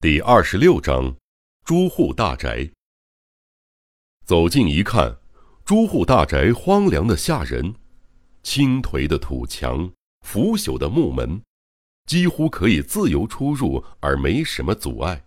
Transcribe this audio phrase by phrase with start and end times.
[0.00, 1.16] 第二十六章，
[1.64, 2.70] 朱户大宅。
[4.24, 5.18] 走近一看，
[5.64, 7.74] 朱户大宅荒凉的吓人，
[8.44, 9.90] 青颓的土墙，
[10.24, 11.42] 腐朽的木门，
[12.06, 15.24] 几乎可以自由出入而没什么阻碍，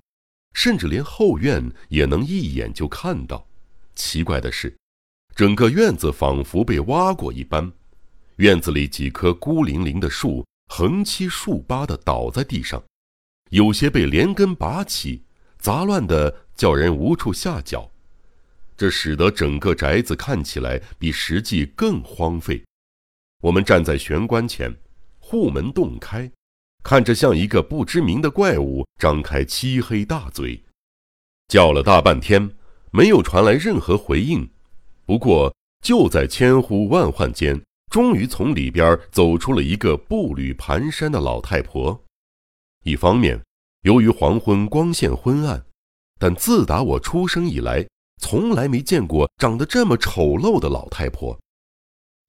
[0.54, 3.46] 甚至连后院也能一眼就看到。
[3.94, 4.74] 奇怪的是，
[5.36, 7.70] 整个院子仿佛被挖过一般，
[8.38, 12.82] 院子里几棵孤零零的树横七竖八的倒在地上。
[13.52, 15.24] 有些被连根拔起，
[15.60, 17.92] 杂乱的叫人无处下脚，
[18.78, 22.64] 这使得整个宅子看起来比实际更荒废。
[23.42, 24.74] 我们站在玄关前，
[25.20, 26.32] 户门洞开，
[26.82, 30.64] 看着像一个不知名的怪物张开漆黑大嘴，
[31.50, 32.52] 叫了大半天，
[32.92, 34.50] 没有传来任何回应。
[35.06, 42.02] 不过就在千呼万唤间，终于从里边走出了一个步履蹒跚的老太婆。
[42.84, 43.40] 一方面，
[43.84, 45.64] 由于黄昏光线昏暗，
[46.18, 47.88] 但自打我出生以来，
[48.20, 51.40] 从来没见过长得这么丑陋的老太婆。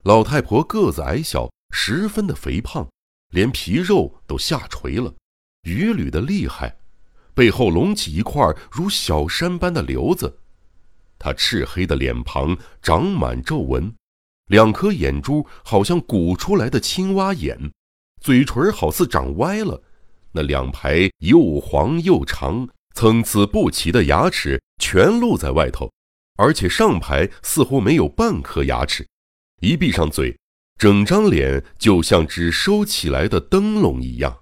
[0.03, 2.87] 老太婆个子矮小，十分的肥胖，
[3.29, 5.11] 连皮肉都下垂了，
[5.63, 6.77] 伛捋的厉害，
[7.33, 10.37] 背后隆起一块如小山般的瘤子。
[11.17, 13.91] 她赤黑的脸庞长满皱纹，
[14.49, 17.71] 两颗眼珠好像鼓出来的青蛙眼，
[18.21, 19.81] 嘴唇好似长歪了。
[20.33, 25.91] 那两排又黄又长、参差不齐的牙齿全露在外头，
[26.35, 29.07] 而且上排似乎没有半颗牙齿。
[29.61, 30.37] 一闭上嘴，
[30.77, 34.41] 整张脸就像只收起来的灯笼一样。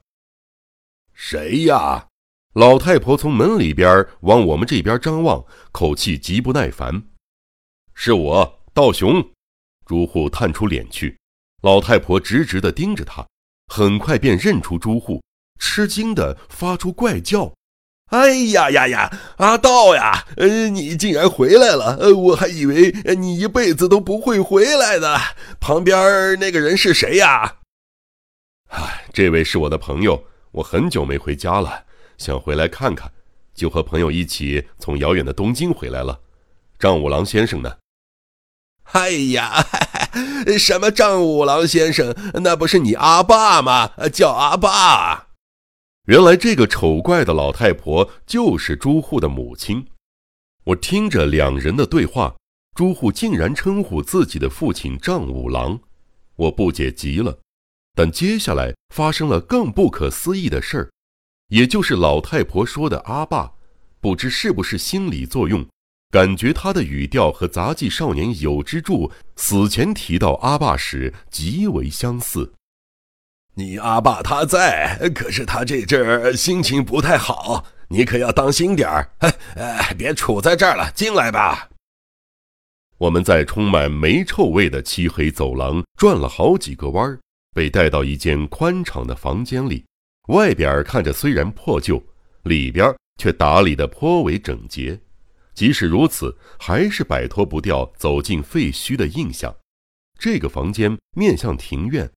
[1.14, 2.08] 谁呀？
[2.53, 7.03] 老太婆从门里边往我们这边张望，口气极不耐烦。
[7.94, 9.30] 是我，道雄。
[9.86, 11.17] 朱户探出脸去，
[11.61, 13.28] 老太婆直直地盯着他，
[13.67, 15.22] 很快便认出朱户。
[15.62, 17.54] 吃惊的发出怪叫
[18.09, 19.20] ：“哎呀呀呀！
[19.38, 21.95] 阿道呀，呃，你竟然回来了！
[22.02, 25.17] 呃，我还以为你一辈子都不会回来的。
[25.59, 27.58] 旁边那个人是谁呀
[28.70, 31.86] ？”“哎，这位是我的朋友，我很久没回家了，
[32.17, 33.10] 想回来看看，
[33.54, 36.20] 就和朋友一起从遥远的东京回来了。
[36.80, 37.78] 丈五郎先生呢
[38.92, 39.64] ？”“哎呀，
[40.58, 42.14] 什么丈五郎先生？
[42.43, 43.92] 那不是你阿爸吗？
[44.11, 45.28] 叫阿爸。”
[46.06, 49.86] 原来这个丑怪的老太婆就是朱户的母亲。
[50.64, 52.36] 我听着两人的对话，
[52.76, 55.80] 朱户竟然称呼自己的父亲丈五郎，
[56.36, 57.38] 我不解极了。
[57.94, 60.90] 但接下来发生了更不可思议的事儿，
[61.50, 63.54] 也就是老太婆说的阿爸，
[64.00, 65.64] 不知是不是心理作用，
[66.10, 72.54] 感觉他的语调和杂技少年有之助死前提到阿爸时极为相似。
[73.56, 79.12] 你阿爸他在，可是他这阵儿心情不太好，你可要当心点儿。
[79.56, 81.70] 哎，别杵在这儿了，进来吧。
[82.98, 87.20] 我们在充满霉臭味的漆黑走廊转了好几个弯儿，
[87.54, 89.84] 被带到一间宽敞的房间里。
[90.30, 92.02] 外边看着虽然破旧，
[92.44, 94.98] 里边却打理得颇为整洁。
[95.54, 99.54] 即使如此，还是摆脱不掉走进废墟的印象。
[100.17, 102.10] 这个房间面向庭院。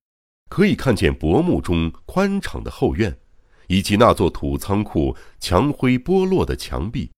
[0.49, 3.17] 可以看见薄暮中宽敞的后院，
[3.67, 7.11] 以及那座土仓库墙灰剥落的墙壁。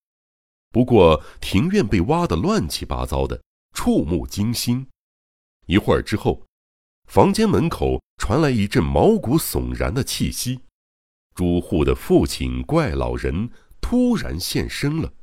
[0.71, 3.41] 不过庭院被挖得乱七八糟的，
[3.73, 4.87] 触目惊心。
[5.65, 6.43] 一会儿之后，
[7.07, 10.61] 房间门口传来一阵毛骨悚然的气息。
[11.35, 13.49] 朱户的父亲怪老人
[13.79, 15.13] 突然现身了，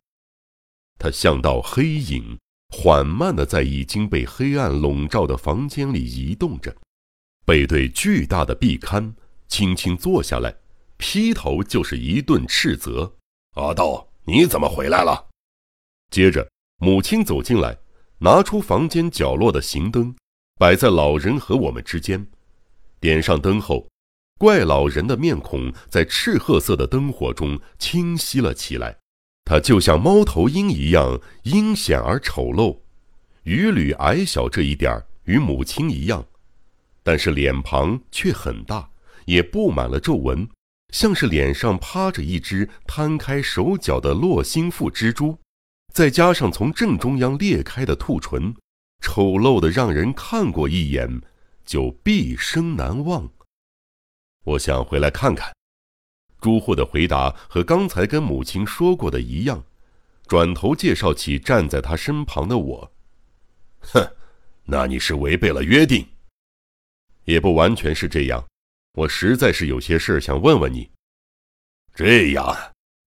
[0.98, 2.38] 他像道黑影，
[2.68, 6.76] 缓慢地在已经被黑暗笼罩的房间里移动着。
[7.44, 9.12] 背对巨大的壁龛，
[9.48, 10.54] 轻轻坐下来，
[10.96, 13.16] 劈头就是一顿斥责
[13.54, 15.28] ：“阿道，你怎么回来了？”
[16.10, 17.76] 接着，母亲走进来，
[18.18, 20.14] 拿出房间角落的行灯，
[20.58, 22.26] 摆在老人和我们之间。
[23.00, 23.86] 点上灯后，
[24.38, 28.96] 怪老人的面孔在赤褐色的灯火中清晰了起来。
[29.44, 32.80] 他就像猫头鹰一样阴险而丑陋，
[33.42, 36.26] 余吕矮小这一点儿与母亲一样。
[37.04, 38.90] 但是脸庞却很大，
[39.26, 40.48] 也布满了皱纹，
[40.88, 45.38] 像是脸上趴着一只摊开手脚的落心腹蜘蛛，
[45.92, 48.54] 再加上从正中央裂开的兔唇，
[49.02, 51.20] 丑陋的让人看过一眼
[51.64, 53.30] 就毕生难忘。
[54.44, 55.52] 我想回来看看。
[56.40, 59.64] 朱户的回答和刚才跟母亲说过的一样，
[60.26, 62.92] 转头介绍起站在他身旁的我。
[63.80, 64.10] 哼，
[64.64, 66.06] 那你是违背了约定。
[67.24, 68.44] 也不完全是这样，
[68.94, 70.90] 我实在是有些事儿想问问你。
[71.94, 72.56] 这样，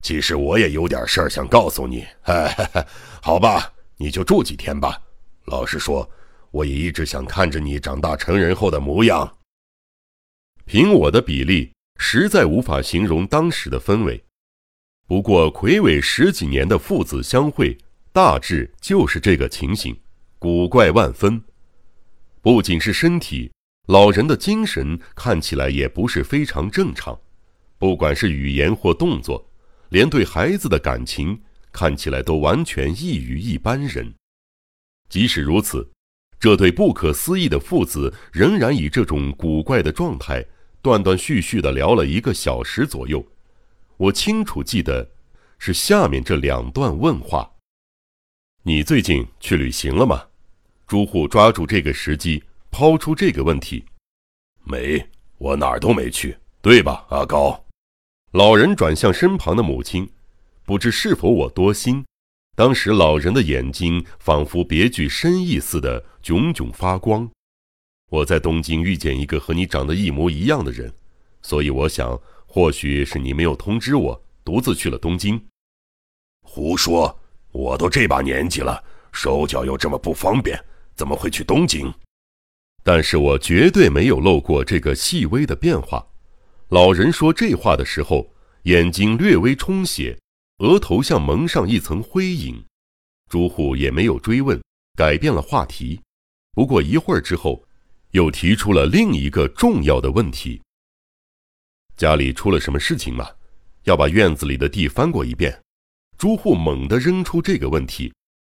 [0.03, 2.05] 其实我也有点事儿想告诉你。
[2.21, 2.85] 哈哈
[3.21, 5.01] 好吧，你就住几天吧。
[5.45, 6.09] 老实说，
[6.51, 9.37] 我也一直想看着你长大成人后的模样。
[10.65, 14.21] 凭我的比例，实在无法形容当时的氛围。
[15.07, 17.77] 不过，魁伟十几年的父子相会，
[18.11, 19.97] 大致就是这个情形，
[20.37, 21.41] 古怪万分。
[22.41, 23.49] 不仅是身体，
[23.87, 27.17] 老人的精神看起来也不是非常正常。
[27.77, 29.49] 不管是语言或动作，
[29.89, 31.39] 连对孩子的感情，
[31.71, 34.13] 看起来都完全异于一般人。
[35.09, 35.89] 即使如此，
[36.39, 40.43] 这对不可思议的父子仍然以这种古怪的状态，
[40.81, 43.25] 断断续续的聊了一个小时左右。
[43.95, 45.09] 我清楚记得，
[45.59, 47.49] 是下面这两段问话
[48.63, 50.25] ：“你最近去旅行了吗？”
[50.87, 53.85] 朱户抓住这个时机，抛出这个问题
[54.63, 57.65] ：“没，我哪儿都没去，对吧，阿高？”
[58.31, 60.09] 老人转向身旁的母亲，
[60.63, 62.05] 不知是否我多心，
[62.55, 67.29] 当时老人的眼睛仿佛别具深意似的炯炯发光。
[68.09, 70.93] 我在东京遇见一个和你长得一模一样的人，
[71.41, 72.19] 所以我想。
[72.49, 75.39] 或许是你没有通知我，独自去了东京。
[76.41, 77.19] 胡说！
[77.51, 78.81] 我都这把年纪了，
[79.11, 80.57] 手脚又这么不方便，
[80.95, 81.93] 怎么会去东京？
[82.87, 86.07] 但是我绝对没有漏过这个细微的变化。
[86.69, 90.17] 老人说这话的时候，眼睛略微充血，
[90.59, 92.63] 额头像蒙上一层灰影。
[93.29, 94.57] 朱户也没有追问，
[94.95, 95.99] 改变了话题。
[96.53, 97.61] 不过一会儿之后，
[98.11, 100.61] 又提出了另一个重要的问题。
[101.97, 103.27] 家里出了什么事情吗？
[103.83, 105.61] 要把院子里的地翻过一遍。
[106.17, 108.13] 朱户猛地扔出这个问题，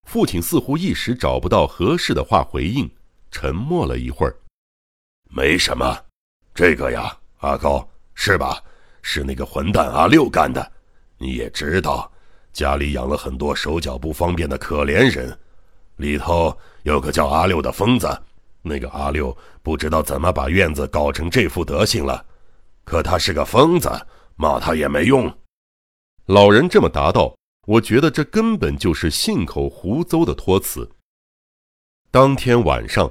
[0.09, 2.91] 父亲似乎一时找不到合适的话回应，
[3.33, 4.37] 沉默了一会儿。
[5.29, 5.99] 没什么，
[6.55, 8.63] 这个呀，阿高是吧？
[9.01, 10.71] 是那个混蛋阿六干的。
[11.19, 12.13] 你也知道，
[12.53, 15.37] 家里养了很多手脚不方便的可怜人，
[15.97, 18.07] 里头有个叫阿六的疯子。
[18.61, 22.25] 那个阿六不知道怎么把院子搞成这副德行了。
[22.85, 23.89] 可他是个疯子，
[24.37, 25.33] 骂他也没用。
[26.27, 27.37] 老人这么答道
[27.67, 30.89] ：“我觉得这根本就是信口胡诌的托词。”
[32.13, 33.11] 当天晚上，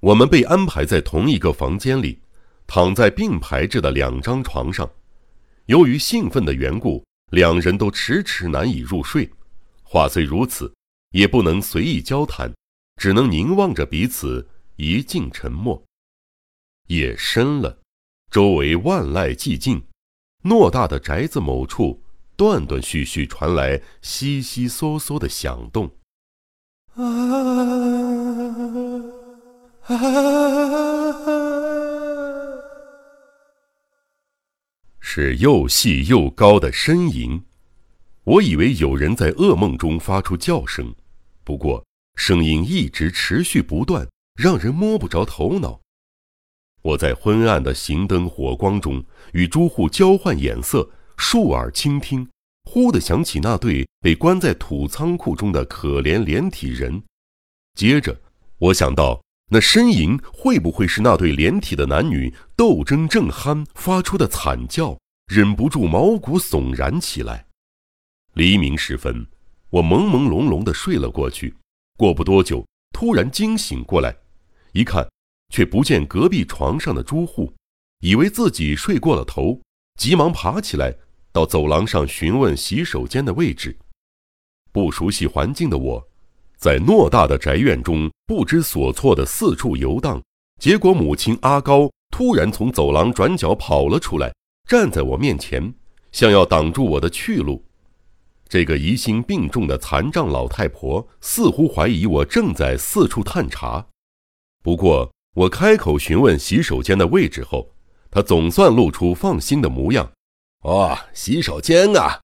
[0.00, 2.20] 我们被安排在同一个房间里，
[2.66, 4.88] 躺在并排着的两张床上。
[5.66, 9.28] 由于兴奋的缘故，两人都迟迟难以入睡。
[9.82, 10.72] 话虽如此，
[11.10, 12.54] 也不能随意交谈，
[12.96, 15.82] 只能凝望着彼此，一静沉默。
[16.86, 17.78] 夜深了。
[18.30, 19.82] 周围万籁寂静，
[20.44, 22.02] 偌大的宅子某处
[22.36, 25.90] 断断续续传来悉悉嗦嗦的响动。
[26.94, 27.02] 啊！
[35.00, 37.42] 是又细又高的呻吟。
[38.24, 40.94] 我以为有人在噩梦中发出叫声，
[41.42, 41.82] 不过
[42.16, 45.80] 声音一直持续不断，让人摸不着头脑。
[46.82, 49.02] 我在昏暗的行灯火光中
[49.32, 52.28] 与朱户交换眼色，竖耳倾听，
[52.64, 57.02] 忽地想起那对被关在土仓库中的可怜连体人。
[57.74, 58.20] 接着，
[58.58, 67.46] 我想到那呻吟会不会是那对连体的男女斗争正酣发出的惨叫，忍不住毛骨悚然起来。
[68.34, 69.26] 黎明时分，
[69.70, 71.54] 我朦朦胧胧地睡了过去。
[71.96, 74.16] 过不多久，突然惊醒过来，
[74.72, 75.08] 一看。
[75.50, 77.50] 却不见隔壁床上的朱户，
[78.00, 79.58] 以为自己睡过了头，
[79.98, 80.94] 急忙爬起来，
[81.32, 83.74] 到走廊上询问洗手间的位置。
[84.72, 86.06] 不熟悉环境的我，
[86.58, 90.20] 在偌大的宅院中不知所措的四处游荡，
[90.60, 94.34] 结果母亲阿高突然从走廊转角跑了出来，
[94.68, 95.72] 站在我面前，
[96.12, 97.64] 想要挡住我的去路。
[98.48, 103.86] 这个疑心病重的残障老太婆似乎怀疑我正在四处探查，
[104.62, 105.10] 不过。
[105.34, 107.70] 我开口询问洗手间的位置后，
[108.10, 110.10] 他总算露出放心的模样。
[110.62, 112.18] 哦，洗手间啊！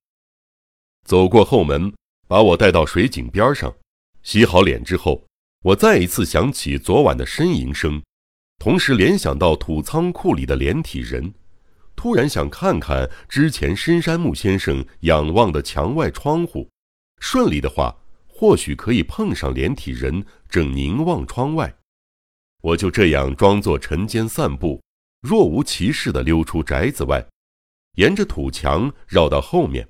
[1.04, 1.94] 走过后门，
[2.26, 3.72] 把我带到水井边上，
[4.24, 5.22] 洗好脸之后，
[5.62, 8.02] 我再一次想起昨晚的呻吟声，
[8.58, 11.34] 同时联想到土仓库里的连体人，
[11.94, 16.66] 突然想看看之前深山木先生仰望的墙外窗户，
[17.20, 17.94] 顺利的话，
[18.26, 21.76] 或许可以碰上连体人正凝望窗外。
[22.62, 24.82] 我就这样装作晨间散步，
[25.20, 27.22] 若无其事地溜出宅子外，
[27.96, 29.86] 沿着土墙绕到后面，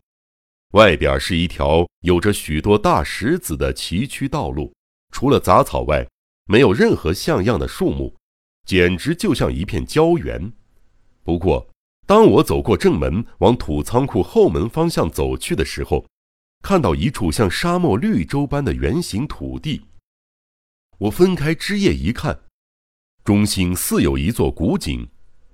[0.74, 4.74] 外边是一条有着许多大石子的崎岖道路，
[5.12, 6.04] 除了杂草外，
[6.46, 8.12] 没有任何像样的树木，
[8.66, 10.52] 简直就像一片郊原。
[11.22, 11.68] 不过，
[12.08, 16.04] 当我走过正门，往土仓库后门方向走去的时候，
[16.60, 19.84] 看到一处像沙漠绿洲般的圆形土地。
[20.98, 22.40] 我分开枝叶一看，
[23.22, 25.08] 中心似有一座古井，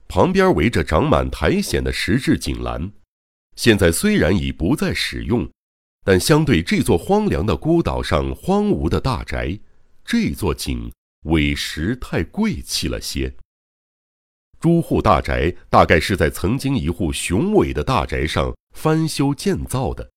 [0.09, 2.91] 旁边围着长满苔藓的石质井栏。
[3.61, 5.47] 现在虽然已不再使用，
[6.03, 9.61] 但相对这座荒凉的孤岛上荒芜的大宅，
[10.03, 10.91] 这座井
[11.25, 13.31] 委实太贵气了些。
[14.61, 20.11] 朱户大宅大概是在曾经一户雄伟的大宅上翻修建造的。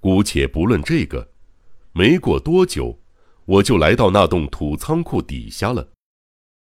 [0.00, 1.30] 姑且不论这个，
[1.92, 3.00] 没过多久，
[3.44, 5.88] 我就来到那栋土仓库底下了。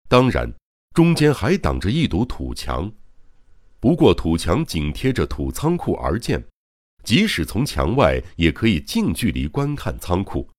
[0.07, 0.51] 当然，
[0.95, 2.91] 中间还挡着一堵土墙，
[3.79, 6.43] 不过土墙紧贴着土仓库而建，
[7.03, 10.49] 即使从墙外也可以近距离观看仓库。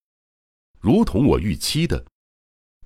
[0.80, 2.04] 如同我预期的。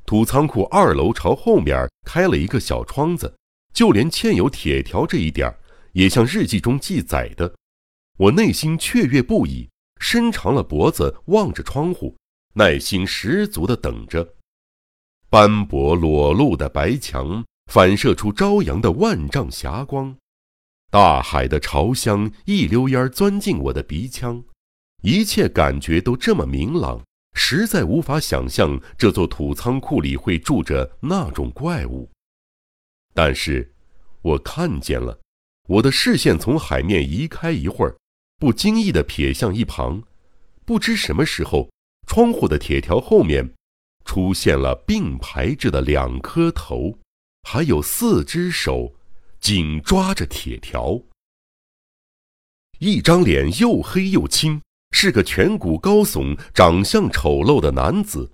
[0.04, 3.34] 土仓库二楼朝后面开了一个小窗子，
[3.72, 5.50] 就连嵌有铁条这一点
[5.92, 7.54] 也像日记中记载的。
[8.18, 12.16] 我内心雀跃不已，伸长了脖子望着窗户，
[12.54, 14.34] 耐心十足地等着。
[15.30, 20.16] 斑驳裸露的白墙反射出朝阳的万丈霞光，
[20.94, 24.40] 大海的潮香一溜烟钻进我的鼻腔，
[25.02, 27.02] 一切感觉都这么明朗。
[27.34, 32.08] 实在无法想象这座土仓库里会住着那种怪物，
[33.12, 33.74] 但是，
[34.22, 35.18] 我看见了。
[35.66, 37.96] 我的视线从海面移开一会儿，
[38.38, 40.00] 不经意地瞥向一旁，
[40.64, 41.68] 不知什么时候，
[42.06, 43.52] 窗户的铁条后面
[44.04, 46.96] 出现了并排着的两颗头，
[47.42, 48.94] 还有四只手，
[49.44, 50.98] 紧抓着铁条。
[52.78, 54.62] 一张脸又黑又青。
[54.90, 58.32] 是个颧骨高耸、长相丑陋的男子，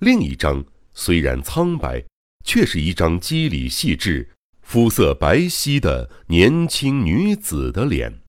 [0.00, 0.62] 另一张
[0.92, 2.04] 虽然苍白，
[2.44, 4.28] 却是一张肌理细致、
[4.60, 8.20] 肤色白皙的年轻女子的脸。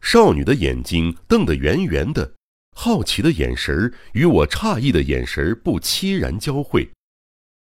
[0.00, 2.34] 少女的眼睛瞪得圆圆的，
[2.74, 6.90] 好奇的眼神与我诧异的眼神不期然交汇。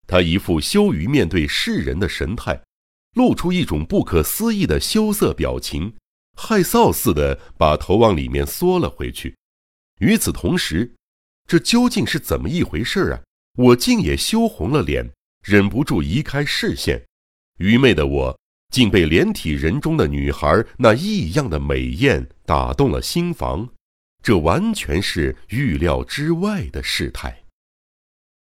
[0.08, 2.60] 她一副羞于面对世人的神态，
[3.16, 5.94] 露出一种不可思议的羞涩表情。
[6.38, 9.36] 害臊似的把头往里面缩了回去。
[10.00, 10.94] 与此同时，
[11.48, 13.22] 这究竟是怎么一回事啊？
[13.58, 15.10] 我竟也羞红了脸，
[15.44, 17.02] 忍不住移开视线。
[17.60, 18.38] 愚昧的我，
[18.74, 23.70] 竟被连体人中的女孩那异样的美艳打动了心房。
[24.22, 27.45] 这完全是预料之外的事态。